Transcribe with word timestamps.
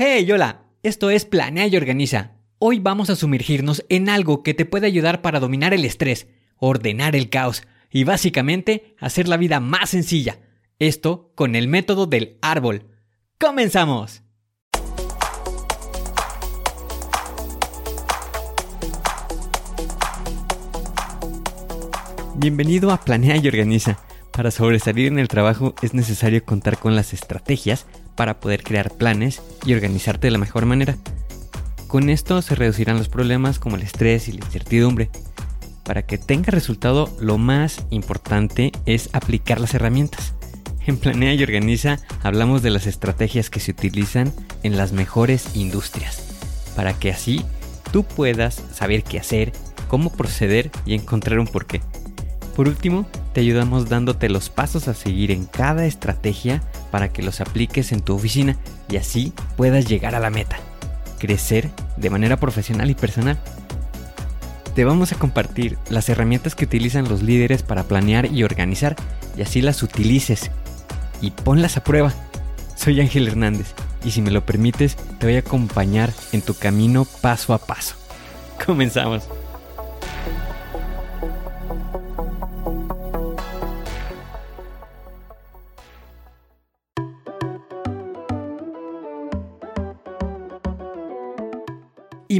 Hey, 0.00 0.30
hola, 0.30 0.62
esto 0.84 1.10
es 1.10 1.24
Planea 1.24 1.66
y 1.66 1.76
Organiza. 1.76 2.36
Hoy 2.60 2.78
vamos 2.78 3.10
a 3.10 3.16
sumergirnos 3.16 3.84
en 3.88 4.08
algo 4.08 4.44
que 4.44 4.54
te 4.54 4.64
puede 4.64 4.86
ayudar 4.86 5.22
para 5.22 5.40
dominar 5.40 5.74
el 5.74 5.84
estrés, 5.84 6.28
ordenar 6.56 7.16
el 7.16 7.30
caos 7.30 7.64
y 7.90 8.04
básicamente 8.04 8.94
hacer 9.00 9.26
la 9.26 9.36
vida 9.36 9.58
más 9.58 9.90
sencilla. 9.90 10.38
Esto 10.78 11.32
con 11.34 11.56
el 11.56 11.66
método 11.66 12.06
del 12.06 12.38
árbol. 12.42 12.84
¡Comenzamos! 13.40 14.22
Bienvenido 22.36 22.92
a 22.92 23.00
Planea 23.00 23.36
y 23.38 23.48
Organiza. 23.48 23.98
Para 24.32 24.52
sobresalir 24.52 25.08
en 25.08 25.18
el 25.18 25.26
trabajo 25.26 25.74
es 25.82 25.92
necesario 25.92 26.44
contar 26.44 26.78
con 26.78 26.94
las 26.94 27.12
estrategias 27.12 27.88
para 28.18 28.40
poder 28.40 28.64
crear 28.64 28.90
planes 28.90 29.40
y 29.64 29.74
organizarte 29.74 30.26
de 30.26 30.32
la 30.32 30.38
mejor 30.38 30.66
manera. 30.66 30.96
Con 31.86 32.10
esto 32.10 32.42
se 32.42 32.56
reducirán 32.56 32.98
los 32.98 33.08
problemas 33.08 33.60
como 33.60 33.76
el 33.76 33.82
estrés 33.82 34.26
y 34.26 34.32
la 34.32 34.44
incertidumbre. 34.44 35.08
Para 35.84 36.02
que 36.02 36.18
tenga 36.18 36.50
resultado, 36.50 37.16
lo 37.20 37.38
más 37.38 37.84
importante 37.90 38.72
es 38.86 39.08
aplicar 39.12 39.60
las 39.60 39.72
herramientas. 39.72 40.34
En 40.84 40.96
Planea 40.96 41.32
y 41.32 41.44
Organiza 41.44 42.00
hablamos 42.24 42.60
de 42.60 42.70
las 42.70 42.88
estrategias 42.88 43.50
que 43.50 43.60
se 43.60 43.70
utilizan 43.70 44.32
en 44.64 44.76
las 44.76 44.90
mejores 44.90 45.54
industrias, 45.54 46.24
para 46.74 46.94
que 46.94 47.12
así 47.12 47.44
tú 47.92 48.02
puedas 48.02 48.60
saber 48.74 49.04
qué 49.04 49.20
hacer, 49.20 49.52
cómo 49.86 50.10
proceder 50.12 50.72
y 50.84 50.94
encontrar 50.94 51.38
un 51.38 51.46
porqué. 51.46 51.82
Por 52.56 52.66
último, 52.66 53.06
te 53.38 53.42
ayudamos 53.42 53.88
dándote 53.88 54.28
los 54.28 54.50
pasos 54.50 54.88
a 54.88 54.94
seguir 54.94 55.30
en 55.30 55.44
cada 55.44 55.86
estrategia 55.86 56.60
para 56.90 57.12
que 57.12 57.22
los 57.22 57.40
apliques 57.40 57.92
en 57.92 58.00
tu 58.00 58.16
oficina 58.16 58.56
y 58.90 58.96
así 58.96 59.32
puedas 59.56 59.86
llegar 59.86 60.16
a 60.16 60.18
la 60.18 60.28
meta, 60.28 60.58
crecer 61.20 61.70
de 61.96 62.10
manera 62.10 62.38
profesional 62.38 62.90
y 62.90 62.96
personal. 62.96 63.38
Te 64.74 64.84
vamos 64.84 65.12
a 65.12 65.18
compartir 65.20 65.78
las 65.88 66.08
herramientas 66.08 66.56
que 66.56 66.64
utilizan 66.64 67.08
los 67.08 67.22
líderes 67.22 67.62
para 67.62 67.84
planear 67.84 68.26
y 68.26 68.42
organizar 68.42 68.96
y 69.36 69.42
así 69.42 69.62
las 69.62 69.84
utilices 69.84 70.50
y 71.20 71.30
ponlas 71.30 71.76
a 71.76 71.84
prueba. 71.84 72.12
Soy 72.74 73.00
Ángel 73.00 73.28
Hernández 73.28 73.72
y 74.04 74.10
si 74.10 74.20
me 74.20 74.32
lo 74.32 74.44
permites 74.44 74.96
te 75.20 75.26
voy 75.26 75.36
a 75.36 75.40
acompañar 75.46 76.12
en 76.32 76.42
tu 76.42 76.54
camino 76.54 77.06
paso 77.20 77.54
a 77.54 77.58
paso. 77.58 77.94
Comenzamos. 78.66 79.28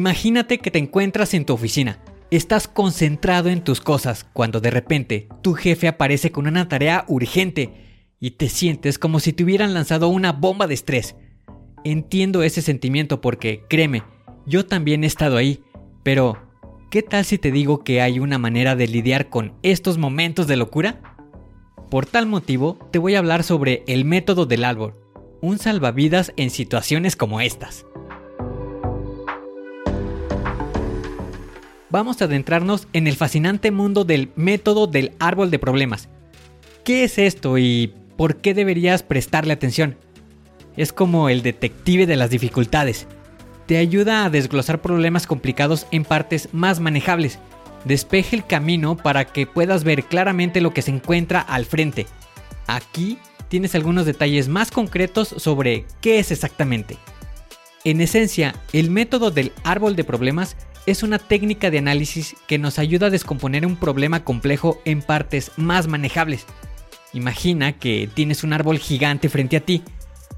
Imagínate 0.09 0.57
que 0.57 0.71
te 0.71 0.79
encuentras 0.79 1.35
en 1.35 1.45
tu 1.45 1.53
oficina. 1.53 1.99
Estás 2.31 2.67
concentrado 2.67 3.51
en 3.51 3.63
tus 3.63 3.83
cosas 3.83 4.25
cuando 4.33 4.59
de 4.59 4.71
repente 4.71 5.29
tu 5.43 5.53
jefe 5.53 5.87
aparece 5.87 6.33
con 6.33 6.47
una 6.47 6.67
tarea 6.67 7.05
urgente 7.09 8.07
y 8.19 8.31
te 8.31 8.49
sientes 8.49 8.99
como 8.99 9.21
si 9.21 9.35
te 9.35 9.45
hubieran 9.45 9.75
lanzado 9.75 10.09
una 10.09 10.33
bomba 10.33 10.67
de 10.67 10.73
estrés. 10.73 11.15
Entiendo 11.85 12.43
ese 12.43 12.63
sentimiento 12.63 13.21
porque, 13.21 13.65
créeme, 13.69 14.03
yo 14.47 14.65
también 14.65 15.05
he 15.05 15.07
estado 15.07 15.37
ahí, 15.37 15.63
pero 16.05 16.39
¿qué 16.91 17.03
tal 17.03 17.27
si 17.27 17.37
te 17.37 17.53
digo 17.53 17.85
que 17.85 18.01
hay 18.01 18.19
una 18.19 18.39
manera 18.39 18.77
de 18.77 18.89
lidiar 18.89 19.29
con 19.29 19.53
estos 19.63 19.99
momentos 19.99 20.47
de 20.47 20.57
locura? 20.57 21.03
Por 21.91 22.07
tal 22.07 22.25
motivo, 22.25 22.79
te 22.91 22.99
voy 22.99 23.15
a 23.15 23.19
hablar 23.19 23.45
sobre 23.45 23.85
el 23.87 24.07
método 24.07 24.47
del 24.47 24.65
árbol, 24.65 24.95
un 25.43 25.59
salvavidas 25.59 26.33
en 26.39 26.49
situaciones 26.49 27.15
como 27.15 27.43
estas. 27.43 27.85
Vamos 31.91 32.21
a 32.21 32.27
adentrarnos 32.27 32.89
en 32.93 33.07
el 33.07 33.17
fascinante 33.17 33.71
mundo 33.71 34.05
del 34.05 34.31
método 34.37 34.87
del 34.87 35.13
árbol 35.19 35.51
de 35.51 35.59
problemas. 35.59 36.09
¿Qué 36.85 37.05
es 37.05 37.19
esto 37.19 37.59
y 37.59 37.95
por 38.17 38.37
qué 38.37 38.55
deberías 38.55 39.03
prestarle 39.03 39.53
atención? 39.53 39.97
Es 40.77 40.93
como 40.93 41.29
el 41.29 41.43
detective 41.43 42.07
de 42.07 42.17
las 42.17 42.31
dificultades. 42.31 43.07
Te 43.67 43.79
ayuda 43.79 44.25
a 44.25 44.31
desglosar 44.31 44.81
problemas 44.81 45.27
complicados 45.27 45.87
en 45.91 46.05
partes 46.05 46.49
más 46.53 46.81
manejables. 46.81 47.39
Despeje 47.85 48.37
el 48.37 48.47
camino 48.47 48.97
para 48.97 49.27
que 49.27 49.47
puedas 49.47 49.85
ver 49.85 50.05
claramente 50.05 50.61
lo 50.61 50.73
que 50.73 50.83
se 50.83 50.91
encuentra 50.91 51.41
al 51.41 51.65
frente. 51.65 52.07
Aquí 52.67 53.19
tienes 53.49 53.75
algunos 53.75 54.07
detalles 54.07 54.49
más 54.49 54.71
concretos 54.71 55.29
sobre 55.29 55.85
qué 56.01 56.19
es 56.19 56.31
exactamente. 56.31 56.97
En 57.85 58.01
esencia, 58.01 58.55
el 58.73 58.91
método 58.91 59.31
del 59.31 59.53
árbol 59.65 59.97
de 59.97 60.05
problemas 60.05 60.57
es 60.91 61.03
una 61.03 61.19
técnica 61.19 61.71
de 61.71 61.77
análisis 61.77 62.35
que 62.47 62.57
nos 62.57 62.79
ayuda 62.79 63.09
a 63.09 63.11
descomponer 63.11 63.67
un 63.67 63.77
problema 63.77 64.25
complejo 64.25 64.81
en 64.87 65.03
partes 65.03 65.53
más 65.59 65.87
manejables. 65.87 66.47
Imagina 67.13 67.79
que 67.79 68.09
tienes 68.15 68.43
un 68.43 68.55
árbol 68.55 68.79
gigante 68.79 69.29
frente 69.29 69.59
a 69.59 69.61
ti 69.61 69.83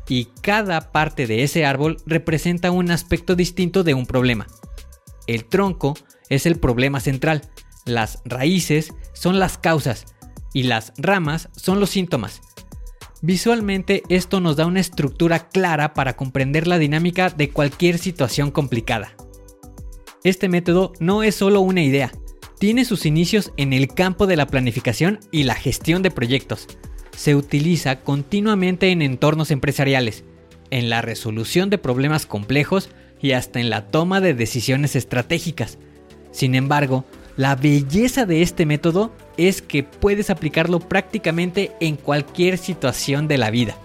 y 0.08 0.24
cada 0.42 0.90
parte 0.90 1.28
de 1.28 1.44
ese 1.44 1.64
árbol 1.64 1.98
representa 2.04 2.72
un 2.72 2.90
aspecto 2.90 3.36
distinto 3.36 3.84
de 3.84 3.94
un 3.94 4.06
problema. 4.06 4.48
El 5.28 5.44
tronco 5.44 5.96
es 6.28 6.46
el 6.46 6.58
problema 6.58 6.98
central, 6.98 7.42
las 7.86 8.20
raíces 8.24 8.92
son 9.12 9.38
las 9.38 9.56
causas 9.56 10.06
y 10.52 10.64
las 10.64 10.92
ramas 10.96 11.48
son 11.54 11.78
los 11.78 11.90
síntomas. 11.90 12.40
Visualmente 13.22 14.02
esto 14.08 14.40
nos 14.40 14.56
da 14.56 14.66
una 14.66 14.80
estructura 14.80 15.48
clara 15.48 15.94
para 15.94 16.16
comprender 16.16 16.66
la 16.66 16.78
dinámica 16.78 17.30
de 17.30 17.50
cualquier 17.50 17.98
situación 17.98 18.50
complicada. 18.50 19.14
Este 20.22 20.50
método 20.50 20.92
no 21.00 21.22
es 21.22 21.34
solo 21.34 21.62
una 21.62 21.82
idea, 21.82 22.12
tiene 22.58 22.84
sus 22.84 23.06
inicios 23.06 23.52
en 23.56 23.72
el 23.72 23.88
campo 23.88 24.26
de 24.26 24.36
la 24.36 24.46
planificación 24.46 25.18
y 25.30 25.44
la 25.44 25.54
gestión 25.54 26.02
de 26.02 26.10
proyectos. 26.10 26.66
Se 27.16 27.34
utiliza 27.34 28.00
continuamente 28.00 28.90
en 28.90 29.00
entornos 29.00 29.50
empresariales, 29.50 30.24
en 30.70 30.90
la 30.90 31.00
resolución 31.00 31.70
de 31.70 31.78
problemas 31.78 32.26
complejos 32.26 32.90
y 33.18 33.32
hasta 33.32 33.60
en 33.60 33.70
la 33.70 33.86
toma 33.86 34.20
de 34.20 34.34
decisiones 34.34 34.94
estratégicas. 34.94 35.78
Sin 36.32 36.54
embargo, 36.54 37.06
la 37.38 37.56
belleza 37.56 38.26
de 38.26 38.42
este 38.42 38.66
método 38.66 39.14
es 39.38 39.62
que 39.62 39.82
puedes 39.82 40.28
aplicarlo 40.28 40.80
prácticamente 40.80 41.72
en 41.80 41.96
cualquier 41.96 42.58
situación 42.58 43.26
de 43.26 43.38
la 43.38 43.50
vida. 43.50 43.78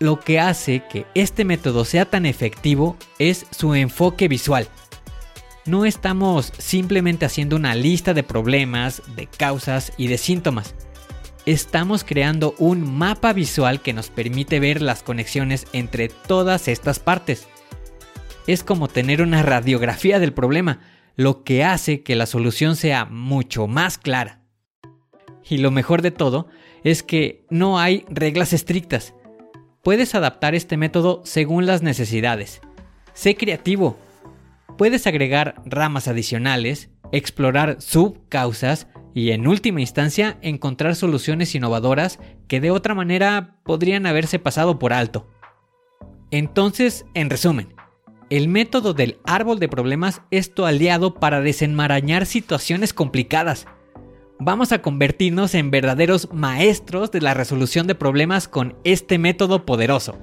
Lo 0.00 0.18
que 0.18 0.40
hace 0.40 0.82
que 0.90 1.06
este 1.14 1.44
método 1.44 1.84
sea 1.84 2.06
tan 2.06 2.26
efectivo 2.26 2.96
es 3.18 3.46
su 3.50 3.74
enfoque 3.74 4.26
visual 4.26 4.68
no 5.66 5.84
estamos 5.84 6.52
simplemente 6.58 7.26
haciendo 7.26 7.56
una 7.56 7.74
lista 7.74 8.14
de 8.14 8.22
problemas, 8.22 9.02
de 9.14 9.26
causas 9.26 9.92
y 9.96 10.08
de 10.08 10.18
síntomas. 10.18 10.74
Estamos 11.46 12.02
creando 12.02 12.54
un 12.58 12.98
mapa 12.98 13.32
visual 13.32 13.80
que 13.80 13.92
nos 13.92 14.10
permite 14.10 14.58
ver 14.58 14.82
las 14.82 15.02
conexiones 15.02 15.66
entre 15.72 16.08
todas 16.08 16.66
estas 16.66 16.98
partes. 16.98 17.48
Es 18.46 18.64
como 18.64 18.88
tener 18.88 19.22
una 19.22 19.42
radiografía 19.42 20.18
del 20.18 20.32
problema, 20.32 20.80
lo 21.16 21.44
que 21.44 21.62
hace 21.62 22.02
que 22.02 22.16
la 22.16 22.26
solución 22.26 22.74
sea 22.74 23.04
mucho 23.04 23.66
más 23.66 23.96
clara. 23.96 24.42
Y 25.48 25.58
lo 25.58 25.70
mejor 25.70 26.02
de 26.02 26.10
todo 26.10 26.48
es 26.84 27.02
que 27.02 27.46
no 27.50 27.78
hay 27.78 28.04
reglas 28.08 28.52
estrictas. 28.52 29.14
Puedes 29.82 30.14
adaptar 30.14 30.54
este 30.54 30.76
método 30.76 31.22
según 31.24 31.66
las 31.66 31.82
necesidades. 31.82 32.60
Sé 33.14 33.36
creativo 33.36 33.96
puedes 34.76 35.06
agregar 35.06 35.56
ramas 35.66 36.08
adicionales, 36.08 36.90
explorar 37.12 37.82
subcausas 37.82 38.88
y 39.14 39.30
en 39.30 39.46
última 39.46 39.82
instancia 39.82 40.38
encontrar 40.40 40.96
soluciones 40.96 41.54
innovadoras 41.54 42.18
que 42.48 42.60
de 42.60 42.70
otra 42.70 42.94
manera 42.94 43.56
podrían 43.64 44.06
haberse 44.06 44.38
pasado 44.38 44.78
por 44.78 44.92
alto. 44.92 45.28
Entonces, 46.30 47.04
en 47.14 47.28
resumen, 47.28 47.74
el 48.30 48.48
método 48.48 48.94
del 48.94 49.18
árbol 49.24 49.58
de 49.58 49.68
problemas 49.68 50.22
es 50.30 50.54
tu 50.54 50.64
aliado 50.64 51.14
para 51.14 51.40
desenmarañar 51.40 52.24
situaciones 52.24 52.94
complicadas. 52.94 53.66
Vamos 54.42 54.72
a 54.72 54.80
convertirnos 54.80 55.54
en 55.54 55.70
verdaderos 55.70 56.30
maestros 56.32 57.10
de 57.10 57.20
la 57.20 57.34
resolución 57.34 57.86
de 57.86 57.94
problemas 57.94 58.48
con 58.48 58.74
este 58.84 59.18
método 59.18 59.66
poderoso. 59.66 60.16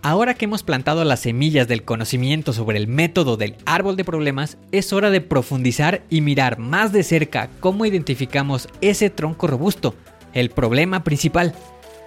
Ahora 0.00 0.32
que 0.32 0.46
hemos 0.46 0.62
plantado 0.62 1.04
las 1.04 1.20
semillas 1.20 1.68
del 1.68 1.84
conocimiento 1.84 2.54
sobre 2.54 2.78
el 2.78 2.88
método 2.88 3.36
del 3.36 3.56
árbol 3.66 3.96
de 3.96 4.04
problemas, 4.04 4.56
es 4.72 4.94
hora 4.94 5.10
de 5.10 5.20
profundizar 5.20 6.04
y 6.08 6.22
mirar 6.22 6.58
más 6.58 6.90
de 6.92 7.02
cerca 7.02 7.50
cómo 7.60 7.84
identificamos 7.84 8.70
ese 8.80 9.10
tronco 9.10 9.46
robusto, 9.46 9.94
el 10.32 10.48
problema 10.48 11.04
principal. 11.04 11.54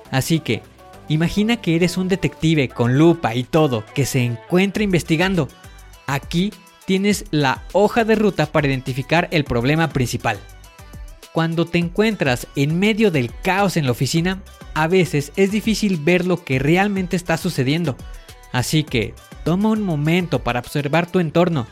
Así 0.10 0.40
que, 0.40 0.64
imagina 1.08 1.58
que 1.58 1.76
eres 1.76 1.98
un 1.98 2.08
detective 2.08 2.68
con 2.68 2.98
lupa 2.98 3.36
y 3.36 3.44
todo 3.44 3.84
que 3.94 4.08
se 4.08 4.24
encuentra 4.24 4.82
investigando. 4.82 5.48
Aquí 6.08 6.52
tienes 6.86 7.26
la 7.32 7.64
hoja 7.74 8.04
de 8.04 8.16
ruta 8.16 8.46
para 8.46 8.68
identificar 8.68 9.28
el 9.32 9.44
problema 9.44 9.90
principal. 9.90 10.40
Cuando 11.34 11.66
te 11.66 11.80
encuentras 11.80 12.48
en 12.56 12.80
medio 12.80 13.12
del 13.12 13.32
caos 13.42 13.76
en 13.76 13.86
la 13.86 13.92
oficina, 13.92 14.42
a 14.74 14.88
veces 14.88 15.34
es 15.36 15.52
difícil 15.52 15.98
ver 15.98 16.26
lo 16.26 16.44
que 16.44 16.60
realmente 16.60 17.16
está 17.16 17.38
sucediendo. 17.38 17.98
Así 18.52 18.84
que 18.84 19.14
toma 19.44 19.70
un 19.70 19.84
momento 19.84 20.44
para 20.44 20.60
observar 20.60 21.12
tu 21.12 21.20
entorno. 21.20 21.68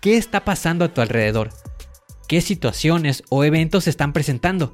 ¿Qué 0.00 0.16
está 0.16 0.44
pasando 0.44 0.84
a 0.84 0.92
tu 0.92 1.00
alrededor? 1.00 1.50
¿Qué 2.26 2.40
situaciones 2.40 3.22
o 3.28 3.44
eventos 3.44 3.84
se 3.84 3.90
están 3.90 4.12
presentando? 4.12 4.72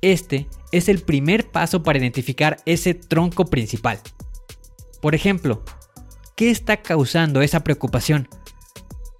Este 0.00 0.48
es 0.72 0.88
el 0.88 1.00
primer 1.00 1.50
paso 1.50 1.82
para 1.82 1.98
identificar 1.98 2.56
ese 2.66 2.94
tronco 2.94 3.46
principal. 3.46 4.00
Por 5.00 5.14
ejemplo, 5.14 5.62
¿qué 6.34 6.50
está 6.50 6.78
causando 6.78 7.42
esa 7.42 7.62
preocupación? 7.62 8.28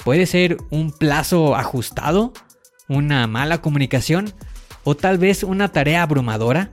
Puede 0.05 0.27
ser 0.27 0.59
un 0.71 0.93
plazo 0.93 1.57
ajustado, 1.57 2.35
una 2.89 3.27
mala 3.27 3.63
comunicación 3.63 4.35
o 4.85 4.95
tal 4.95 5.17
vez 5.17 5.43
una 5.43 5.73
tarea 5.73 6.03
abrumadora. 6.03 6.73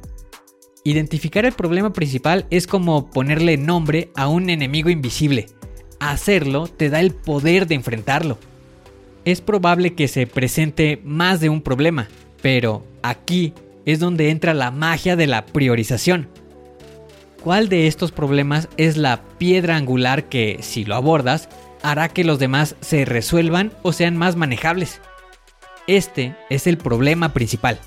Identificar 0.84 1.46
el 1.46 1.54
problema 1.54 1.94
principal 1.94 2.46
es 2.50 2.68
como 2.68 3.10
ponerle 3.10 3.56
nombre 3.56 4.12
a 4.16 4.28
un 4.28 4.50
enemigo 4.50 4.90
invisible. 4.90 5.46
Hacerlo 6.02 6.68
te 6.68 6.90
da 6.90 7.00
el 7.00 7.14
poder 7.14 7.68
de 7.68 7.76
enfrentarlo. 7.76 8.38
Es 9.24 9.40
probable 9.40 9.94
que 9.94 10.10
se 10.10 10.28
presente 10.28 11.00
más 11.06 11.40
de 11.40 11.48
un 11.48 11.62
problema, 11.62 12.10
pero 12.42 12.84
aquí 13.02 13.54
es 13.86 14.00
donde 14.00 14.30
entra 14.30 14.54
la 14.54 14.72
magia 14.72 15.16
de 15.16 15.28
la 15.28 15.46
priorización. 15.46 16.28
¿Cuál 17.44 17.70
de 17.70 17.88
estos 17.88 18.12
problemas 18.12 18.68
es 18.78 18.98
la 18.98 19.24
piedra 19.38 19.78
angular 19.78 20.26
que, 20.26 20.58
si 20.62 20.84
lo 20.86 20.96
abordas, 20.96 21.50
hará 21.84 22.10
que 22.10 22.24
los 22.24 22.40
demás 22.40 22.76
se 22.82 23.06
resuelvan 23.06 23.72
o 23.82 23.94
sean 23.94 24.18
más 24.18 24.36
manejables? 24.36 25.02
Este 25.88 26.36
es 26.50 26.68
el 26.68 26.78
problema 26.78 27.34
principal. 27.34 27.80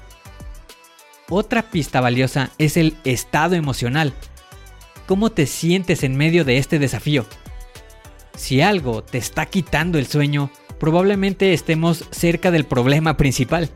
Otra 1.28 1.62
pista 1.70 2.00
valiosa 2.00 2.50
es 2.58 2.76
el 2.76 2.96
estado 3.04 3.54
emocional. 3.54 4.12
¿Cómo 5.06 5.30
te 5.30 5.46
sientes 5.46 6.02
en 6.02 6.16
medio 6.16 6.44
de 6.44 6.58
este 6.58 6.78
desafío? 6.78 7.26
Si 8.36 8.60
algo 8.60 9.02
te 9.02 9.18
está 9.18 9.46
quitando 9.46 9.98
el 9.98 10.06
sueño, 10.06 10.50
probablemente 10.78 11.52
estemos 11.54 12.04
cerca 12.10 12.50
del 12.50 12.64
problema 12.64 13.16
principal. 13.16 13.70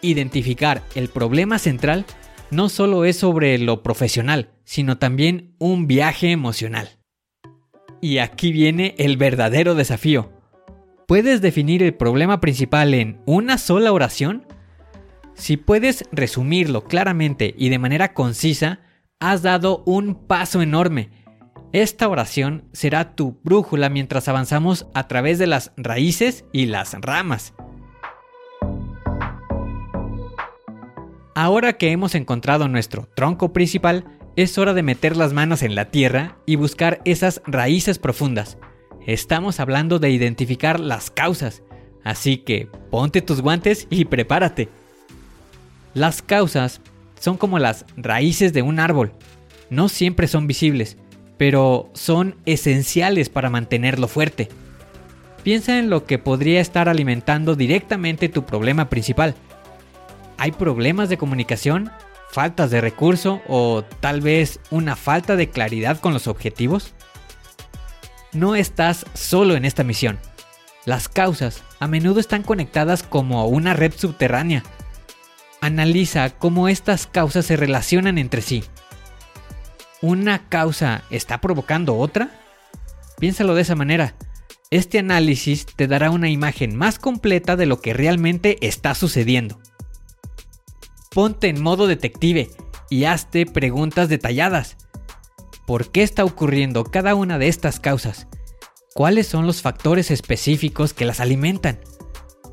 Identificar 0.00 0.82
el 0.94 1.08
problema 1.08 1.58
central 1.58 2.06
no 2.50 2.68
solo 2.68 3.04
es 3.04 3.18
sobre 3.18 3.58
lo 3.58 3.82
profesional, 3.82 4.50
sino 4.64 4.98
también 4.98 5.54
un 5.58 5.86
viaje 5.86 6.30
emocional. 6.30 6.95
Y 8.00 8.18
aquí 8.18 8.52
viene 8.52 8.94
el 8.98 9.16
verdadero 9.16 9.74
desafío. 9.74 10.30
¿Puedes 11.06 11.40
definir 11.40 11.82
el 11.82 11.94
problema 11.94 12.40
principal 12.40 12.94
en 12.94 13.20
una 13.26 13.58
sola 13.58 13.92
oración? 13.92 14.46
Si 15.34 15.56
puedes 15.56 16.04
resumirlo 16.12 16.84
claramente 16.84 17.54
y 17.56 17.68
de 17.68 17.78
manera 17.78 18.14
concisa, 18.14 18.80
has 19.20 19.42
dado 19.42 19.82
un 19.86 20.26
paso 20.26 20.62
enorme. 20.62 21.10
Esta 21.72 22.08
oración 22.08 22.64
será 22.72 23.14
tu 23.14 23.38
brújula 23.44 23.88
mientras 23.88 24.28
avanzamos 24.28 24.86
a 24.94 25.08
través 25.08 25.38
de 25.38 25.46
las 25.46 25.72
raíces 25.76 26.44
y 26.52 26.66
las 26.66 26.94
ramas. 26.94 27.54
Ahora 31.34 31.74
que 31.74 31.92
hemos 31.92 32.14
encontrado 32.14 32.66
nuestro 32.66 33.08
tronco 33.14 33.52
principal, 33.52 34.15
es 34.36 34.58
hora 34.58 34.74
de 34.74 34.82
meter 34.82 35.16
las 35.16 35.32
manos 35.32 35.62
en 35.62 35.74
la 35.74 35.86
tierra 35.86 36.36
y 36.44 36.56
buscar 36.56 37.00
esas 37.06 37.40
raíces 37.46 37.98
profundas. 37.98 38.58
Estamos 39.06 39.60
hablando 39.60 39.98
de 39.98 40.10
identificar 40.10 40.78
las 40.78 41.10
causas, 41.10 41.62
así 42.04 42.36
que 42.38 42.68
ponte 42.90 43.22
tus 43.22 43.40
guantes 43.40 43.86
y 43.88 44.04
prepárate. 44.04 44.68
Las 45.94 46.20
causas 46.20 46.82
son 47.18 47.38
como 47.38 47.58
las 47.58 47.86
raíces 47.96 48.52
de 48.52 48.60
un 48.60 48.78
árbol. 48.78 49.12
No 49.70 49.88
siempre 49.88 50.28
son 50.28 50.46
visibles, 50.46 50.98
pero 51.38 51.88
son 51.94 52.36
esenciales 52.44 53.30
para 53.30 53.48
mantenerlo 53.48 54.06
fuerte. 54.06 54.50
Piensa 55.44 55.78
en 55.78 55.88
lo 55.88 56.04
que 56.04 56.18
podría 56.18 56.60
estar 56.60 56.90
alimentando 56.90 57.54
directamente 57.54 58.28
tu 58.28 58.44
problema 58.44 58.90
principal. 58.90 59.34
¿Hay 60.36 60.52
problemas 60.52 61.08
de 61.08 61.16
comunicación? 61.16 61.90
¿Faltas 62.30 62.70
de 62.70 62.80
recurso? 62.80 63.40
¿O 63.48 63.84
tal 64.00 64.20
vez 64.20 64.60
una 64.70 64.96
falta 64.96 65.36
de 65.36 65.50
claridad 65.50 66.00
con 66.00 66.12
los 66.12 66.26
objetivos? 66.26 66.94
no 68.36 68.54
estás 68.54 69.06
solo 69.14 69.56
en 69.56 69.64
esta 69.64 69.82
misión. 69.82 70.18
Las 70.84 71.08
causas 71.08 71.64
a 71.80 71.88
menudo 71.88 72.20
están 72.20 72.42
conectadas 72.42 73.02
como 73.02 73.46
una 73.46 73.74
red 73.74 73.92
subterránea. 73.96 74.62
Analiza 75.60 76.30
cómo 76.30 76.68
estas 76.68 77.06
causas 77.06 77.46
se 77.46 77.56
relacionan 77.56 78.18
entre 78.18 78.42
sí. 78.42 78.62
¿Una 80.00 80.48
causa 80.48 81.02
está 81.10 81.40
provocando 81.40 81.96
otra? 81.96 82.30
Piénsalo 83.18 83.54
de 83.54 83.62
esa 83.62 83.74
manera. 83.74 84.14
Este 84.70 84.98
análisis 84.98 85.66
te 85.66 85.86
dará 85.86 86.10
una 86.10 86.28
imagen 86.28 86.76
más 86.76 86.98
completa 86.98 87.56
de 87.56 87.66
lo 87.66 87.80
que 87.80 87.94
realmente 87.94 88.58
está 88.60 88.94
sucediendo. 88.94 89.60
Ponte 91.16 91.48
en 91.48 91.62
modo 91.62 91.86
detective 91.86 92.50
y 92.90 93.04
hazte 93.04 93.46
preguntas 93.46 94.10
detalladas. 94.10 94.76
¿Por 95.66 95.90
qué 95.90 96.02
está 96.02 96.26
ocurriendo 96.26 96.84
cada 96.84 97.14
una 97.14 97.38
de 97.38 97.48
estas 97.48 97.80
causas? 97.80 98.28
¿Cuáles 98.92 99.26
son 99.26 99.46
los 99.46 99.62
factores 99.62 100.10
específicos 100.10 100.92
que 100.92 101.06
las 101.06 101.20
alimentan? 101.20 101.78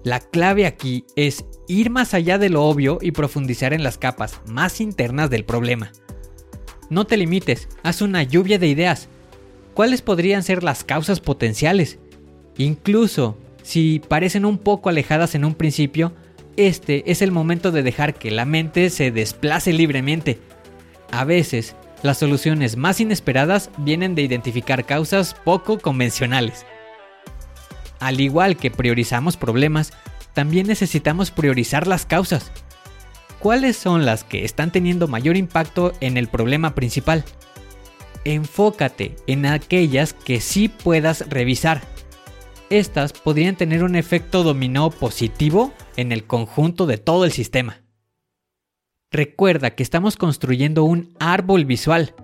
La 0.06 0.22
clave 0.22 0.66
aquí 0.66 1.04
es 1.18 1.44
ir 1.68 1.90
más 1.90 2.14
allá 2.14 2.38
de 2.38 2.48
lo 2.48 2.64
obvio 2.64 3.00
y 3.02 3.12
profundizar 3.12 3.74
en 3.74 3.84
las 3.84 3.98
capas 3.98 4.40
más 4.48 4.80
internas 4.80 5.30
del 5.30 5.44
problema. 5.44 5.92
No 6.90 7.06
te 7.06 7.18
limites, 7.18 7.68
haz 7.84 8.02
una 8.02 8.24
lluvia 8.24 8.60
de 8.60 8.68
ideas. 8.68 9.10
¿Cuáles 9.74 10.02
podrían 10.02 10.42
ser 10.42 10.64
las 10.64 10.86
causas 10.86 11.20
potenciales? 11.20 12.00
Incluso 12.58 13.38
si 13.62 14.00
parecen 14.00 14.46
un 14.46 14.58
poco 14.58 14.88
alejadas 14.88 15.36
en 15.36 15.44
un 15.44 15.54
principio, 15.54 16.14
este 16.58 17.12
es 17.12 17.22
el 17.22 17.32
momento 17.32 17.72
de 17.72 17.84
dejar 17.84 18.16
que 18.16 18.32
la 18.32 18.46
mente 18.46 18.90
se 18.90 19.12
desplace 19.12 19.74
libremente. 19.74 20.40
A 21.12 21.26
veces, 21.26 21.76
las 22.02 22.18
soluciones 22.18 22.76
más 22.76 23.00
inesperadas 23.00 23.70
vienen 23.78 24.16
de 24.16 24.24
identificar 24.24 24.86
causas 24.86 25.36
poco 25.46 25.80
convencionales. 25.80 26.66
Al 28.00 28.20
igual 28.20 28.58
que 28.58 28.72
priorizamos 28.72 29.38
problemas, 29.38 29.94
también 30.34 30.68
necesitamos 30.68 31.32
priorizar 31.32 31.88
las 31.88 32.06
causas. 32.06 32.52
¿Cuáles 33.40 33.78
son 33.78 34.06
las 34.06 34.24
que 34.24 34.46
están 34.46 34.72
teniendo 34.72 35.08
mayor 35.08 35.38
impacto 35.38 35.94
en 36.02 36.18
el 36.18 36.28
problema 36.28 36.76
principal? 36.76 37.24
Enfócate 38.26 39.16
en 39.28 39.46
aquellas 39.46 40.14
que 40.14 40.42
sí 40.42 40.70
puedas 40.70 41.30
revisar. 41.30 41.93
Estas 42.74 43.14
podrían 43.14 43.56
tener 43.56 43.84
un 43.84 43.96
efecto 43.96 44.42
dominó 44.42 44.90
positivo 44.90 45.72
en 45.96 46.12
el 46.12 46.26
conjunto 46.26 46.88
de 46.88 46.98
todo 46.98 47.24
el 47.24 47.32
sistema. 47.32 47.84
Recuerda 49.12 49.76
que 49.76 49.84
estamos 49.84 50.18
construyendo 50.18 50.84
un 50.84 51.16
árbol 51.20 51.66
visual. 51.66 52.16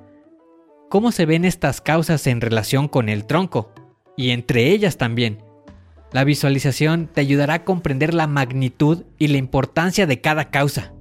¿Cómo 0.89 1.11
se 1.11 1.27
ven 1.27 1.45
estas 1.45 1.81
causas 1.81 2.25
en 2.25 2.41
relación 2.41 2.87
con 2.87 3.09
el 3.09 3.27
tronco? 3.27 3.71
Y 4.17 4.31
entre 4.31 4.71
ellas 4.71 4.97
también. 4.97 5.37
La 6.11 6.23
visualización 6.23 7.05
te 7.13 7.21
ayudará 7.21 7.53
a 7.53 7.63
comprender 7.63 8.15
la 8.15 8.25
magnitud 8.25 9.03
y 9.19 9.27
la 9.27 9.37
importancia 9.37 10.07
de 10.07 10.19
cada 10.19 10.49
causa. 10.49 10.93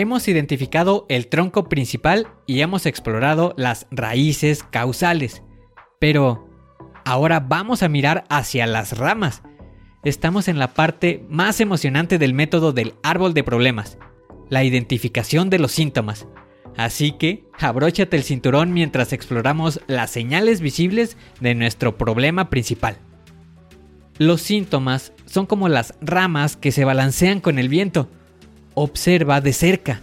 Hemos 0.00 0.28
identificado 0.28 1.04
el 1.10 1.26
tronco 1.26 1.68
principal 1.68 2.26
y 2.46 2.62
hemos 2.62 2.86
explorado 2.86 3.52
las 3.58 3.86
raíces 3.90 4.62
causales. 4.62 5.42
Pero 5.98 6.48
ahora 7.04 7.40
vamos 7.40 7.82
a 7.82 7.90
mirar 7.90 8.24
hacia 8.30 8.66
las 8.66 8.96
ramas 8.96 9.42
estamos 10.02 10.48
en 10.48 10.58
la 10.58 10.72
parte 10.72 11.22
más 11.28 11.60
emocionante 11.60 12.16
del 12.16 12.32
método 12.32 12.72
del 12.72 12.94
árbol 13.02 13.34
de 13.34 13.44
problemas, 13.44 13.98
la 14.48 14.64
identificación 14.64 15.50
de 15.50 15.58
los 15.58 15.72
síntomas. 15.72 16.26
Así 16.78 17.12
que 17.12 17.44
abróchate 17.58 18.16
el 18.16 18.22
cinturón 18.22 18.72
mientras 18.72 19.12
exploramos 19.12 19.82
las 19.86 20.10
señales 20.10 20.62
visibles 20.62 21.18
de 21.40 21.54
nuestro 21.54 21.98
problema 21.98 22.48
principal. 22.48 22.96
Los 24.16 24.40
síntomas 24.40 25.12
son 25.26 25.44
como 25.44 25.68
las 25.68 25.92
ramas 26.00 26.56
que 26.56 26.72
se 26.72 26.86
balancean 26.86 27.40
con 27.40 27.58
el 27.58 27.68
viento. 27.68 28.08
Observa 28.74 29.40
de 29.40 29.52
cerca. 29.52 30.00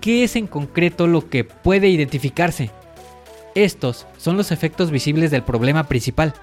¿Qué 0.00 0.24
es 0.24 0.36
en 0.36 0.46
concreto 0.46 1.06
lo 1.06 1.28
que 1.28 1.44
puede 1.44 1.88
identificarse? 1.88 2.70
Estos 3.54 4.06
son 4.18 4.36
los 4.36 4.52
efectos 4.52 4.90
visibles 4.90 5.30
del 5.30 5.42
problema 5.42 5.84
principal 5.88 6.34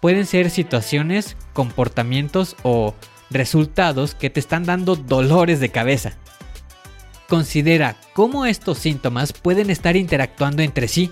pueden 0.00 0.26
ser 0.26 0.50
situaciones, 0.50 1.36
comportamientos 1.52 2.56
o 2.62 2.94
resultados 3.30 4.14
que 4.14 4.30
te 4.30 4.40
están 4.40 4.64
dando 4.64 4.96
dolores 4.96 5.60
de 5.60 5.70
cabeza. 5.70 6.12
Considera 7.28 7.96
cómo 8.12 8.46
estos 8.46 8.78
síntomas 8.78 9.32
pueden 9.32 9.70
estar 9.70 9.96
interactuando 9.96 10.62
entre 10.62 10.86
sí. 10.86 11.10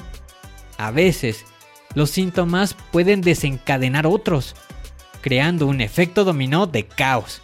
A 0.79 0.91
veces, 0.91 1.45
los 1.95 2.11
síntomas 2.11 2.77
pueden 2.93 3.21
desencadenar 3.21 4.07
otros. 4.07 4.55
creando 5.21 5.67
un 5.67 5.81
efecto 5.81 6.23
dominó 6.23 6.67
de 6.67 6.87
caos. 6.87 7.41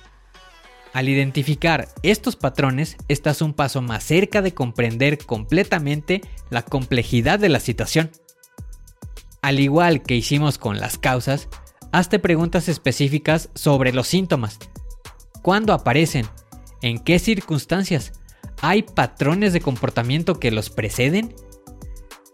Al 0.92 1.09
identificar 1.09 1.88
estos 2.02 2.35
patrones, 2.35 2.97
estás 3.09 3.42
un 3.42 3.54
paso 3.54 3.80
más 3.80 4.02
cerca 4.02 4.42
de 4.42 4.54
comprender 4.54 5.18
completamente 5.18 6.20
la 6.50 6.62
complejidad 6.62 7.38
de 7.38 7.49
la 7.49 7.61
situación. 7.61 8.11
Al 9.40 9.61
igual 9.61 10.02
que 10.02 10.16
hicimos 10.16 10.59
con 10.59 10.80
las 10.80 10.99
causas, 10.99 11.49
hazte 11.92 12.18
preguntas 12.18 12.68
específicas 12.68 13.50
sobre 13.54 13.92
los 13.92 14.09
síntomas. 14.09 14.59
¿Cuándo 15.42 15.73
aparecen? 15.73 16.26
¿En 16.82 16.99
qué 16.99 17.18
circunstancias? 17.18 18.12
¿Hay 18.61 18.82
patrones 18.82 19.52
de 19.52 19.61
comportamiento 19.61 20.40
que 20.40 20.50
los 20.50 20.70
preceden? 20.70 21.35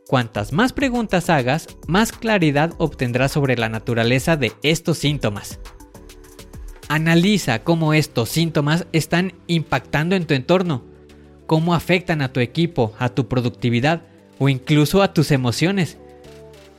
Cuantas 0.08 0.52
más 0.52 0.72
preguntas 0.72 1.28
hagas, 1.30 1.66
más 1.86 2.10
claridad 2.12 2.72
obtendrás 2.78 3.32
sobre 3.32 3.56
la 3.56 3.68
naturaleza 3.68 4.36
de 4.36 4.52
estos 4.62 4.98
síntomas. 4.98 5.60
Analiza 6.88 7.64
cómo 7.64 7.94
estos 7.94 8.28
síntomas 8.28 8.86
están 8.92 9.32
impactando 9.48 10.14
en 10.14 10.24
tu 10.24 10.34
entorno, 10.34 10.84
cómo 11.46 11.74
afectan 11.74 12.22
a 12.22 12.32
tu 12.32 12.38
equipo, 12.38 12.94
a 12.98 13.08
tu 13.08 13.26
productividad 13.26 14.02
o 14.38 14.48
incluso 14.48 15.02
a 15.02 15.12
tus 15.12 15.32
emociones. 15.32 15.98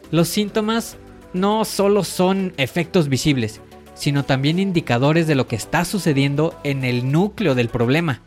Los 0.09 0.29
síntomas 0.29 0.95
no 1.33 1.65
solo 1.65 2.05
son 2.05 2.53
efectos 2.55 3.09
visibles, 3.09 3.59
sino 3.95 4.23
también 4.23 4.59
indicadores 4.59 5.27
de 5.27 5.35
lo 5.35 5.47
que 5.47 5.57
está 5.57 5.83
sucediendo 5.83 6.57
en 6.63 6.85
el 6.85 7.11
núcleo 7.11 7.53
del 7.53 7.67
problema. 7.67 8.21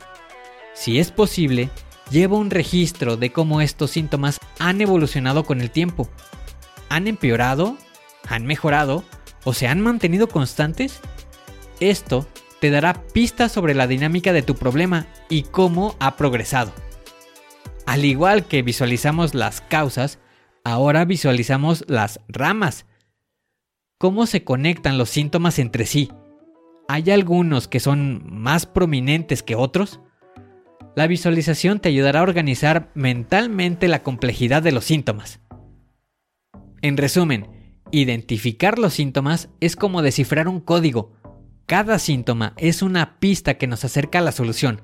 Si 0.75 0.99
es 0.99 1.10
posible, 1.10 1.70
lleva 2.10 2.37
un 2.37 2.50
registro 2.50 3.16
de 3.16 3.32
cómo 3.32 3.62
estos 3.62 3.92
síntomas 3.92 4.38
han 4.58 4.82
evolucionado 4.82 5.44
con 5.44 5.62
el 5.62 5.70
tiempo. 5.70 6.10
¿Han 6.90 7.06
empeorado? 7.06 7.78
¿Han 8.28 8.44
mejorado? 8.44 9.02
¿O 9.44 9.54
se 9.54 9.66
han 9.66 9.80
mantenido 9.80 10.28
constantes? 10.28 11.00
Esto 11.80 12.28
te 12.60 12.70
dará 12.70 13.06
pistas 13.14 13.52
sobre 13.52 13.75
la 13.75 13.87
dinámica 13.87 14.34
de 14.34 14.42
tu 14.42 14.54
problema 14.54 15.06
y 15.30 15.44
cómo 15.44 15.96
ha 15.99 16.16
progresado. 16.16 16.72
Al 17.87 18.04
igual 18.04 18.44
que 18.46 18.62
visualizamos 18.62 19.34
las 19.34 19.62
causas, 19.62 20.18
ahora 20.62 21.06
visualizamos 21.06 21.84
las 21.88 22.20
ramas. 22.28 22.84
¿Cómo 23.99 24.26
se 24.26 24.44
conectan 24.44 24.99
los 24.99 25.08
síntomas 25.08 25.58
entre 25.58 25.87
sí? 25.87 26.12
¿Hay 26.87 27.10
algunos 27.10 27.66
que 27.66 27.80
son 27.80 28.25
más 28.30 28.66
prominentes 28.66 29.42
que 29.42 29.54
otros? 29.54 30.00
La 30.96 31.06
visualización 31.06 31.80
te 31.80 31.88
ayudará 31.88 32.20
a 32.20 32.25
organizar 32.25 32.90
mentalmente 32.94 33.88
la 33.88 34.02
complejidad 34.02 34.62
de 34.62 34.72
los 34.72 34.84
síntomas. 34.84 35.40
En 36.82 36.96
resumen, 36.96 37.46
identificar 37.90 38.78
los 38.78 38.94
síntomas 38.94 39.49
es 39.60 39.76
como 39.76 40.02
descifrar 40.02 40.46
un 40.46 40.60
código 40.60 41.12
cada 41.71 42.00
síntoma 42.00 42.53
es 42.57 42.83
una 42.83 43.21
pista 43.21 43.55
que 43.55 43.69
nos 43.69 43.85
acerca 43.85 44.19
a 44.19 44.23
la 44.23 44.33
solución. 44.33 44.83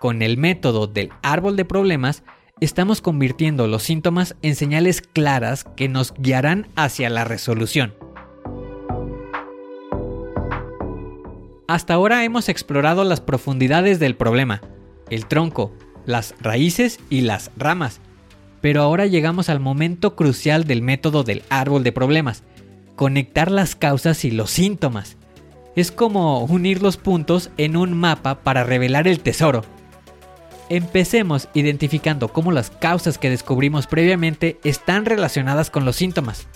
Con 0.00 0.22
el 0.22 0.38
método 0.38 0.88
del 0.88 1.10
árbol 1.22 1.54
de 1.54 1.64
problemas, 1.64 2.24
estamos 2.60 3.00
convirtiendo 3.00 3.68
los 3.68 3.84
síntomas 3.84 4.34
en 4.42 4.56
señales 4.56 5.02
claras 5.02 5.62
que 5.76 5.88
nos 5.88 6.14
guiarán 6.18 6.66
hacia 6.74 7.10
la 7.10 7.22
resolución. 7.22 7.94
Hasta 11.68 11.94
ahora 11.94 12.24
hemos 12.24 12.48
explorado 12.48 13.04
las 13.04 13.20
profundidades 13.20 14.00
del 14.00 14.16
problema, 14.16 14.62
el 15.10 15.26
tronco, 15.26 15.72
las 16.06 16.34
raíces 16.40 16.98
y 17.08 17.20
las 17.20 17.52
ramas. 17.56 18.00
Pero 18.60 18.82
ahora 18.82 19.06
llegamos 19.06 19.48
al 19.48 19.60
momento 19.60 20.16
crucial 20.16 20.64
del 20.64 20.82
método 20.82 21.22
del 21.22 21.44
árbol 21.50 21.84
de 21.84 21.92
problemas, 21.92 22.42
conectar 22.96 23.48
las 23.48 23.76
causas 23.76 24.24
y 24.24 24.32
los 24.32 24.50
síntomas 24.50 25.15
es 25.76 25.92
como 25.92 26.42
unir 26.44 26.82
los 26.82 26.96
puntos 26.96 27.50
en 27.58 27.76
un 27.76 27.92
mapa 27.92 28.40
para 28.40 28.64
revelar 28.64 29.06
el 29.06 29.20
tesoro. 29.20 29.62
Empecemos 30.68 31.48
identificando 31.54 32.28
cómo 32.28 32.50
las 32.50 32.70
causas 32.70 33.18
que 33.18 33.30
descubrimos 33.30 33.86
previamente 33.86 34.58
están 34.64 35.04
relacionadas 35.04 35.70
con 35.70 35.84
los 35.84 35.94
síntomas. 35.94 36.48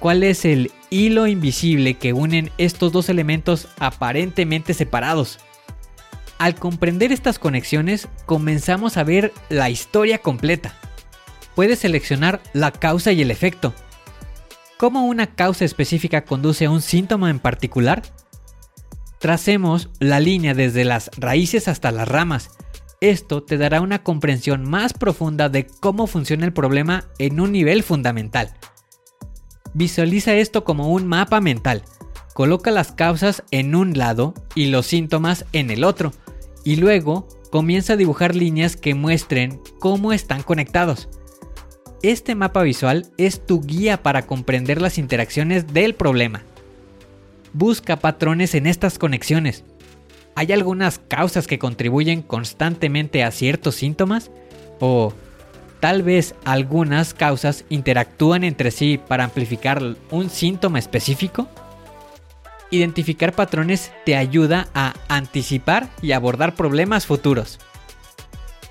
¿Cuál 0.00 0.22
es 0.22 0.44
el 0.44 0.70
hilo 0.90 1.26
invisible 1.26 1.94
que 1.94 2.12
unen 2.12 2.50
estos 2.58 2.92
dos 2.92 3.08
elementos 3.08 3.68
aparentemente 3.78 4.74
separados? 4.74 5.38
Al 6.38 6.54
comprender 6.54 7.10
estas 7.10 7.38
conexiones, 7.38 8.06
comenzamos 8.26 8.96
a 8.96 9.04
ver 9.04 9.32
la 9.48 9.70
historia 9.70 10.18
completa. 10.18 10.74
Puedes 11.54 11.80
seleccionar 11.80 12.40
la 12.52 12.70
causa 12.70 13.12
y 13.12 13.22
el 13.22 13.30
efecto. 13.30 13.72
¿Cómo 14.76 15.06
una 15.06 15.26
causa 15.26 15.64
específica 15.64 16.24
conduce 16.24 16.66
a 16.66 16.70
un 16.70 16.82
síntoma 16.82 17.30
en 17.30 17.40
particular? 17.40 18.02
Tracemos 19.18 19.90
la 19.98 20.20
línea 20.20 20.54
desde 20.54 20.84
las 20.84 21.10
raíces 21.16 21.66
hasta 21.66 21.90
las 21.90 22.06
ramas. 22.06 22.50
Esto 23.00 23.42
te 23.42 23.58
dará 23.58 23.80
una 23.80 24.02
comprensión 24.02 24.68
más 24.68 24.92
profunda 24.92 25.48
de 25.48 25.66
cómo 25.66 26.06
funciona 26.06 26.46
el 26.46 26.52
problema 26.52 27.04
en 27.18 27.40
un 27.40 27.52
nivel 27.52 27.82
fundamental. 27.82 28.54
Visualiza 29.74 30.34
esto 30.34 30.64
como 30.64 30.88
un 30.88 31.06
mapa 31.06 31.40
mental. 31.40 31.82
Coloca 32.34 32.70
las 32.70 32.92
causas 32.92 33.42
en 33.50 33.74
un 33.74 33.98
lado 33.98 34.34
y 34.54 34.66
los 34.66 34.86
síntomas 34.86 35.44
en 35.52 35.70
el 35.70 35.84
otro. 35.84 36.12
Y 36.64 36.76
luego 36.76 37.26
comienza 37.50 37.94
a 37.94 37.96
dibujar 37.96 38.36
líneas 38.36 38.76
que 38.76 38.94
muestren 38.94 39.60
cómo 39.80 40.12
están 40.12 40.42
conectados. 40.42 41.08
Este 42.02 42.36
mapa 42.36 42.62
visual 42.62 43.10
es 43.16 43.44
tu 43.44 43.60
guía 43.62 44.02
para 44.04 44.26
comprender 44.26 44.80
las 44.80 44.98
interacciones 44.98 45.72
del 45.72 45.96
problema. 45.96 46.44
Busca 47.52 47.96
patrones 47.96 48.54
en 48.54 48.66
estas 48.66 48.98
conexiones. 48.98 49.64
¿Hay 50.34 50.52
algunas 50.52 50.98
causas 50.98 51.46
que 51.46 51.58
contribuyen 51.58 52.22
constantemente 52.22 53.24
a 53.24 53.30
ciertos 53.30 53.74
síntomas? 53.74 54.30
¿O 54.80 55.12
tal 55.80 56.02
vez 56.02 56.34
algunas 56.44 57.14
causas 57.14 57.64
interactúan 57.70 58.44
entre 58.44 58.70
sí 58.70 58.98
para 58.98 59.24
amplificar 59.24 59.82
un 60.10 60.30
síntoma 60.30 60.78
específico? 60.78 61.48
Identificar 62.70 63.32
patrones 63.32 63.92
te 64.04 64.14
ayuda 64.14 64.68
a 64.74 64.94
anticipar 65.08 65.88
y 66.02 66.12
abordar 66.12 66.54
problemas 66.54 67.06
futuros. 67.06 67.58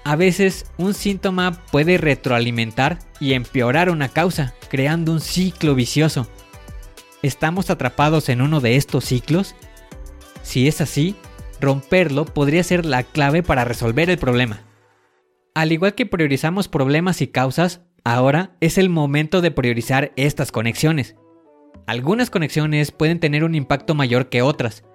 A 0.04 0.16
veces 0.16 0.66
un 0.78 0.94
síntoma 0.94 1.52
puede 1.72 1.98
retroalimentar 1.98 3.00
y 3.20 3.34
empeorar 3.34 3.90
una 3.90 4.08
causa, 4.08 4.54
creando 4.70 5.12
un 5.12 5.20
ciclo 5.20 5.76
vicioso. 5.76 6.30
¿Estamos 7.28 7.70
atrapados 7.70 8.30
en 8.30 8.42
uno 8.42 8.62
de 8.62 8.78
estos 8.78 9.04
ciclos? 9.04 9.54
Si 10.44 10.66
es 10.70 10.80
así, 10.80 11.14
romperlo 11.60 12.24
podría 12.24 12.64
ser 12.64 12.86
la 12.86 13.04
clave 13.04 13.44
para 13.44 13.66
resolver 13.66 14.10
el 14.10 14.18
problema. 14.18 14.62
Al 15.54 15.74
igual 15.74 15.94
que 15.94 16.06
priorizamos 16.06 16.70
problemas 16.70 17.22
y 17.22 17.28
causas, 17.28 17.82
ahora 18.06 18.56
es 18.62 18.78
el 18.78 18.88
momento 18.88 19.42
de 19.42 19.52
priorizar 19.52 20.14
estas 20.16 20.54
conexiones. 20.54 21.18
Algunas 21.86 22.30
conexiones 22.30 22.92
pueden 22.92 23.20
tener 23.20 23.44
un 23.44 23.56
impacto 23.56 23.94
mayor 23.94 24.30
que 24.30 24.42
otras. 24.42 24.86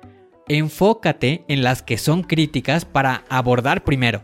Enfócate 0.49 1.45
en 1.49 1.63
las 1.63 1.83
que 1.83 1.99
son 1.99 2.23
críticas 2.23 2.87
para 2.87 3.25
abordar 3.29 3.85
primero. 3.85 4.23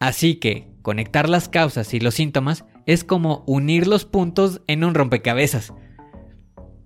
Así 0.00 0.34
que, 0.34 0.66
conectar 0.82 1.28
las 1.28 1.48
causas 1.48 1.94
y 1.94 2.00
los 2.00 2.14
síntomas 2.14 2.64
es 2.86 3.04
como 3.04 3.44
unir 3.46 3.86
los 3.86 4.04
puntos 4.04 4.62
en 4.66 4.82
un 4.82 4.94
rompecabezas 4.94 5.72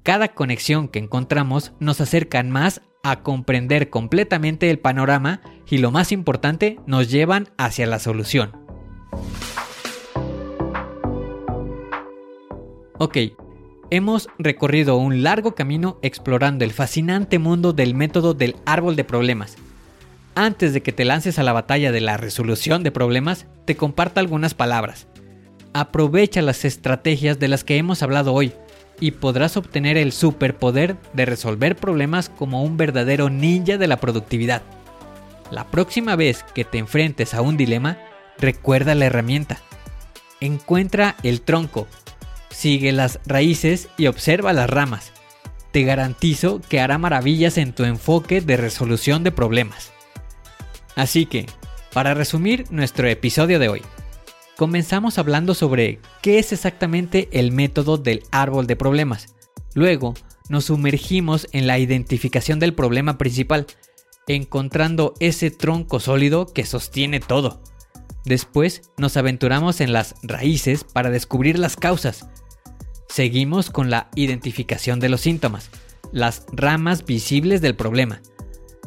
cada 0.03 0.29
conexión 0.29 0.89
que 0.89 0.99
encontramos 0.99 1.73
nos 1.79 2.01
acerca 2.01 2.43
más 2.43 2.83
a 3.03 3.23
comprender 3.23 3.91
completamente 3.91 4.71
el 4.71 4.79
panorama 4.79 5.41
y 5.69 5.79
lo 5.79 5.91
más 5.91 6.13
importante, 6.13 6.79
nos 6.87 7.11
llevan 7.11 7.49
hacia 7.57 7.87
la 7.87 7.99
solución. 7.99 8.53
Ok, 12.99 13.17
hemos 13.91 14.29
recorrido 14.39 14.97
un 14.97 15.23
largo 15.23 15.55
camino 15.55 15.99
explorando 16.03 16.65
el 16.65 16.73
fascinante 16.73 17.39
mundo 17.39 17.73
del 17.73 17.95
método 17.95 18.35
del 18.35 18.57
árbol 18.67 18.97
de 18.97 19.05
problemas. 19.05 19.57
Antes 20.35 20.75
de 20.75 20.83
que 20.83 20.93
te 20.93 21.05
lances 21.05 21.39
a 21.39 21.43
la 21.43 21.53
batalla 21.53 21.93
de 21.93 22.01
la 22.01 22.17
resolución 22.17 22.83
de 22.83 22.93
problemas, 22.93 23.47
te 23.65 23.77
comparto 23.77 24.21
algunas 24.21 24.55
palabras. 24.55 25.07
Aprovecha 25.73 26.43
las 26.43 26.65
estrategias 26.65 27.39
de 27.39 27.49
las 27.49 27.65
que 27.65 27.79
hemos 27.79 28.03
hablado 28.03 28.35
hoy 28.35 28.53
y 29.01 29.13
podrás 29.13 29.57
obtener 29.57 29.97
el 29.97 30.13
superpoder 30.13 30.97
de 31.15 31.25
resolver 31.25 31.75
problemas 31.75 32.29
como 32.29 32.63
un 32.63 32.77
verdadero 32.77 33.31
ninja 33.31 33.79
de 33.79 33.89
la 33.89 33.97
productividad. 33.97 34.63
La 35.51 35.67
próxima 35.67 36.15
vez 36.15 36.45
que 36.55 36.65
te 36.65 36.79
enfrentes 36.79 37.35
a 37.35 37.43
un 37.43 37.57
dilema, 37.57 37.99
recuerda 38.39 38.95
la 38.95 39.07
herramienta. 39.07 39.59
Encuentra 40.41 41.17
el 41.23 41.41
tronco, 41.41 41.89
sigue 42.51 42.93
las 42.93 43.19
raíces 43.27 43.89
y 43.97 44.07
observa 44.07 44.53
las 44.53 44.71
ramas. 44.71 45.13
Te 45.73 45.83
garantizo 45.83 46.61
que 46.69 46.81
hará 46.81 46.99
maravillas 46.99 47.59
en 47.59 47.73
tu 47.73 47.85
enfoque 47.85 48.41
de 48.41 48.57
resolución 48.57 49.25
de 49.25 49.33
problemas. 49.33 49.93
Así 50.95 51.27
que, 51.27 51.47
para 51.93 52.15
resumir 52.15 52.67
nuestro 52.71 53.09
episodio 53.09 53.59
de 53.59 53.69
hoy, 53.69 53.83
comenzamos 54.61 55.17
hablando 55.17 55.55
sobre 55.55 56.01
qué 56.21 56.39
es 56.39 56.53
exactamente 56.53 57.31
el 57.33 57.51
método 57.51 57.97
del 57.97 58.25
árbol 58.31 58.67
de 58.67 58.77
problemas. 58.77 59.35
Luego, 59.73 60.13
nos 60.51 60.67
sumergimos 60.67 61.49
en 61.53 61.67
la 61.67 61.79
identificación 61.79 62.59
del 62.59 62.75
problema 62.75 63.17
principal, 63.17 63.67
encontrando 64.29 65.15
ese 65.19 65.51
tronco 65.51 65.99
sólido 65.99 66.45
que 66.45 66.67
sostiene 66.67 67.21
todo. 67.21 67.63
Después 68.27 68.83
nos 68.99 69.17
aventuramos 69.17 69.81
en 69.81 69.95
las 69.95 70.15
raíces 70.23 70.85
para 70.85 71.09
descubrir 71.09 71.59
las 71.59 71.77
causas. 71.77 72.29
Seguimos 73.09 73.71
con 73.71 73.89
la 73.89 74.11
identificación 74.15 75.01
de 75.01 75.09
los 75.09 75.23
síntomas, 75.23 75.71
las 76.13 76.45
ramas 76.53 77.07
visibles 77.07 77.63
del 77.63 77.77
problema. 77.77 78.21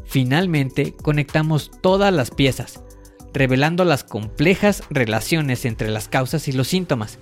Finalmente 0.06 0.94
conectamos 1.02 1.72
todas 1.82 2.14
las 2.14 2.30
piezas, 2.30 2.84
revelando 3.34 3.84
las 3.84 4.04
complejas 4.04 4.84
relaciones 4.90 5.66
entre 5.66 5.90
las 5.90 6.08
causas 6.08 6.48
y 6.48 6.52
los 6.52 6.68
síntomas. 6.68 7.18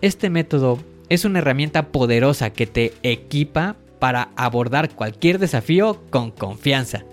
Este 0.00 0.30
método 0.30 0.78
es 1.08 1.24
una 1.24 1.40
herramienta 1.40 1.88
poderosa 1.88 2.50
que 2.50 2.66
te 2.66 2.94
equipa 3.02 3.76
para 3.98 4.30
abordar 4.36 4.90
cualquier 4.90 5.38
desafío 5.38 6.02
con 6.10 6.30
confianza. 6.30 7.04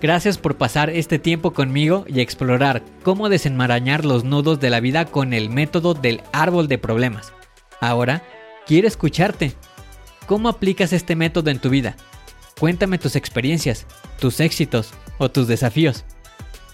Gracias 0.00 0.36
por 0.36 0.56
pasar 0.56 0.90
este 0.90 1.20
tiempo 1.20 1.52
conmigo 1.52 2.04
y 2.08 2.20
explorar 2.20 2.82
cómo 3.04 3.28
desenmarañar 3.28 4.04
los 4.04 4.24
nudos 4.24 4.58
de 4.58 4.68
la 4.68 4.80
vida 4.80 5.04
con 5.04 5.32
el 5.32 5.48
método 5.48 5.94
del 5.94 6.22
árbol 6.32 6.66
de 6.66 6.78
problemas. 6.78 7.32
Ahora, 7.80 8.24
quiero 8.66 8.88
escucharte. 8.88 9.52
¿Cómo 10.26 10.48
aplicas 10.48 10.92
este 10.92 11.14
método 11.14 11.50
en 11.50 11.60
tu 11.60 11.70
vida? 11.70 11.96
Cuéntame 12.58 12.98
tus 12.98 13.14
experiencias, 13.14 13.86
tus 14.18 14.40
éxitos 14.40 14.92
o 15.18 15.30
tus 15.30 15.46
desafíos. 15.46 16.04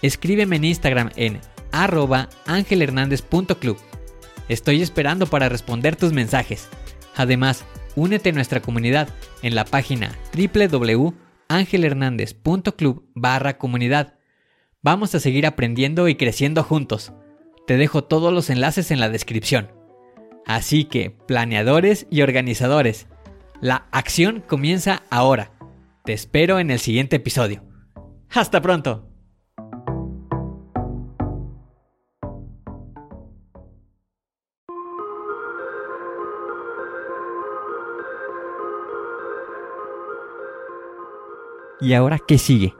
Escríbeme 0.01 0.57
en 0.57 0.65
Instagram 0.65 1.11
en 1.15 1.39
arroba 1.71 2.27
angelhernandez.club. 2.45 3.77
Estoy 4.47 4.81
esperando 4.81 5.27
para 5.27 5.49
responder 5.49 5.95
tus 5.95 6.13
mensajes. 6.13 6.69
Además, 7.15 7.65
únete 7.95 8.29
a 8.29 8.33
nuestra 8.33 8.61
comunidad 8.61 9.09
en 9.41 9.55
la 9.55 9.65
página 9.65 10.15
www.angelhernandez.club 10.33 13.09
barra 13.13 13.57
comunidad. 13.57 14.13
Vamos 14.81 15.13
a 15.13 15.19
seguir 15.19 15.45
aprendiendo 15.45 16.07
y 16.07 16.15
creciendo 16.15 16.63
juntos. 16.63 17.11
Te 17.67 17.75
dejo 17.77 18.05
todos 18.05 18.33
los 18.33 18.49
enlaces 18.49 18.89
en 18.91 18.99
la 18.99 19.09
descripción. 19.09 19.71
Así 20.45 20.85
que, 20.85 21.11
planeadores 21.11 22.07
y 22.09 22.21
organizadores, 22.21 23.07
la 23.61 23.87
acción 23.91 24.41
comienza 24.47 25.03
ahora. 25.09 25.51
Te 26.05 26.13
espero 26.13 26.59
en 26.59 26.71
el 26.71 26.79
siguiente 26.79 27.17
episodio. 27.17 27.61
Hasta 28.29 28.61
pronto. 28.61 29.08
¿Y 41.81 41.93
ahora 41.93 42.19
qué 42.19 42.37
sigue? 42.37 42.73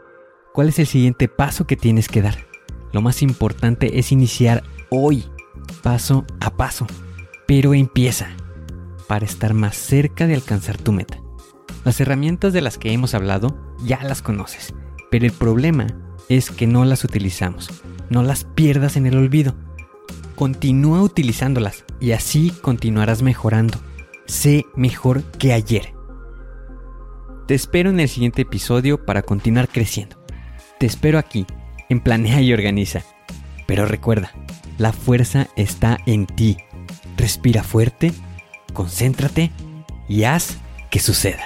¿Cuál 0.54 0.70
es 0.70 0.80
el 0.80 0.88
siguiente 0.88 1.30
paso 1.30 1.66
que 1.66 1.78
tienes 1.78 2.10
que 2.10 2.22
dar? 2.22 2.46
Lo 2.92 3.02
más 3.02 3.22
importante 3.22 3.98
es 3.98 4.12
iniciar 4.12 4.64
hoy, 4.90 5.24
paso 5.82 6.26
a 6.42 6.58
paso. 6.58 6.86
Pero 7.48 7.74
empieza, 7.74 8.28
para 9.08 9.26
estar 9.26 9.54
más 9.54 9.78
cerca 9.78 10.28
de 10.28 10.36
alcanzar 10.36 10.78
tu 10.78 10.92
meta. 10.92 11.22
Las 11.86 12.02
herramientas 12.02 12.52
de 12.52 12.62
las 12.62 12.78
que 12.78 12.92
hemos 12.92 13.14
hablado 13.14 13.58
ya 13.86 14.04
las 14.04 14.22
conoces, 14.22 14.74
pero 15.10 15.26
el 15.26 15.32
problema 15.32 15.88
es 16.28 16.52
que 16.52 16.68
no 16.68 16.84
las 16.84 17.06
utilizamos. 17.06 17.70
No 18.10 18.22
las 18.22 18.44
pierdas 18.44 18.98
en 18.98 19.06
el 19.06 19.18
olvido. 19.18 19.56
Continúa 20.36 21.02
utilizándolas 21.02 21.86
y 22.02 22.12
así 22.12 22.52
continuarás 22.62 23.22
mejorando. 23.22 23.80
Sé 24.26 24.66
mejor 24.76 25.24
que 25.24 25.54
ayer. 25.54 25.99
Te 27.50 27.56
espero 27.56 27.90
en 27.90 28.00
el 28.00 28.08
siguiente 28.08 28.44
episodio 28.44 29.08
para 29.08 29.24
continuar 29.24 29.70
creciendo. 29.70 30.24
Te 30.78 30.86
espero 30.86 31.18
aquí, 31.18 31.48
en 31.90 32.00
Planea 32.00 32.42
y 32.42 32.54
Organiza. 32.54 33.02
Pero 33.66 33.88
recuerda, 33.88 34.32
la 34.78 34.94
fuerza 34.94 35.48
está 35.56 35.98
en 36.06 36.28
ti. 36.28 36.58
Respira 37.18 37.64
fuerte, 37.64 38.12
concéntrate 38.74 39.50
y 40.08 40.26
haz 40.26 40.60
que 40.92 41.00
suceda. 41.00 41.46